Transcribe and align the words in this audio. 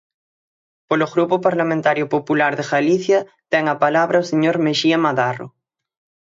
Polo 0.89 1.07
Grupo 1.13 1.35
Parlamentario 1.47 2.05
Popular 2.15 2.51
de 2.59 2.65
Galicia, 2.73 3.19
ten 3.51 3.63
a 3.73 3.75
palabra 3.83 4.23
o 4.23 4.27
señor 4.31 4.55
Mexía 4.65 4.97
Madarro. 5.05 5.47